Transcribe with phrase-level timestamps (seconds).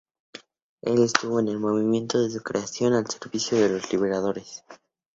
[0.81, 4.63] Él estuvo, en el momento de su creación, al servicio de los Libertadores.